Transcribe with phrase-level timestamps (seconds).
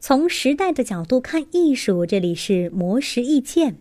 [0.00, 3.76] 从时代的角度看艺术，这里是魔石意见。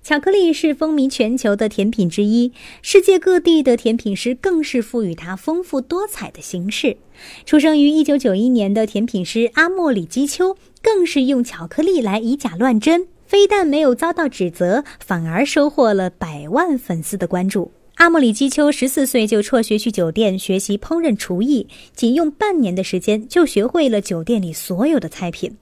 [0.00, 6.96] 巧克力是风靡全球的甜品之一，世界各地的甜品师更是赋予它丰富多彩的形式。
[7.44, 17.72] 出生于一九九一年的甜品师阿莫里基丘，更是用巧克力来以假乱真，非但没有遭到指责，反而收获了百万粉丝的关注。
[17.96, 25.56] 阿莫里基丘十四岁就辍学去酒店学习烹饪厨艺，仅用半年的时间就学会了酒店里所有的菜品。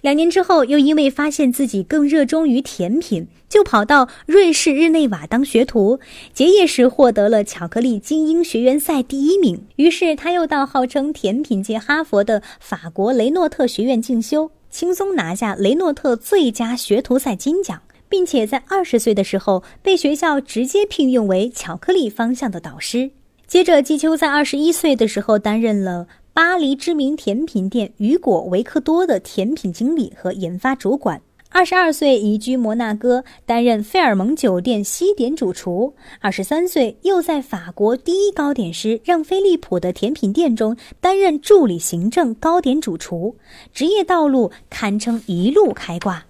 [0.00, 6.00] 两年之后，又因为发现自己更热衷于甜品，就跑到瑞士日内瓦当学徒。
[6.32, 17.82] 结业时获得了巧克力精英学员赛第一名，于是他又到号称甜品界哈佛的法国雷诺特学院进修，轻松拿下雷诺特最佳学徒赛金奖。
[18.08, 23.10] 并且在二十岁的时候被学校直接聘用为巧克力方向的导师。
[23.46, 31.20] 接着，基丘在二十一岁的时候担任了巴黎知名甜品店雨果维克多的甜品经理和研发主管。
[31.50, 35.94] 二十二岁移居摩纳哥，担任费尔蒙酒店西点主厨。
[36.20, 43.36] 二十三岁又在法国第一糕点师让菲利普的甜品店中担任助理行政糕点主厨。
[43.72, 46.24] 职业道路堪称一路开挂。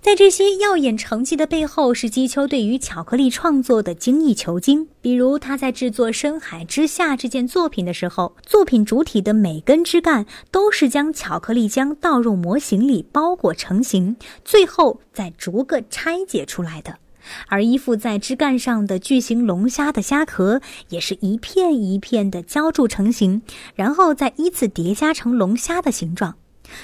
[0.00, 4.88] 在这些耀眼成绩的背后，是基丘对于巧克力创作的精益求精。
[5.00, 16.98] 比如，他在制作《深海之下》这件作品的时候，作品主体的每根枝干都是将巧克力浆倒入模型里包裹成型，最后再逐个拆解出来的。
[17.46, 23.42] 而依附在枝干上的巨型龙虾的虾壳，也是一片一片的浇筑成型，
[23.76, 26.34] 然后再依次叠加成龙虾的形状。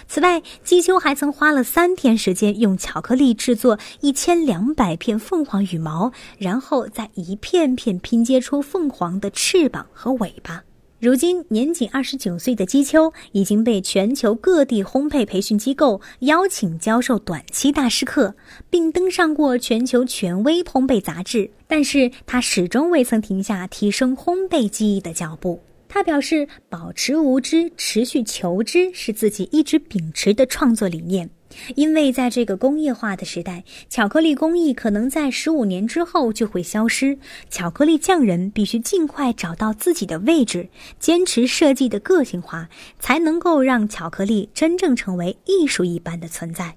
[0.07, 10.65] 此外，基丘还曾花了三天时间用巧克力制作一千两百片凤凰羽毛，然后再一片片拼接出凤凰的翅膀和尾巴。
[11.01, 18.35] 如今年仅二十九岁的基丘已经被全球各地烘焙培训机构邀请教授短期大师课，
[18.69, 21.53] 并登上过全球权威烘焙杂志。
[21.69, 25.63] 但是他始终未曾停下提升烘焙技艺的脚步。
[25.89, 31.31] 他表示，保持无知、持续求知是自己一直秉持的创作理念。
[31.77, 37.19] 因为在这个工业化的时代，巧克力工艺可能在十五年之后就会消失。
[37.49, 40.69] 巧克力匠人必须尽快找到自己的位置，
[41.01, 42.69] 坚持设计的个性化，
[43.01, 46.77] 才能够让巧克力真正成为艺术一般的存在。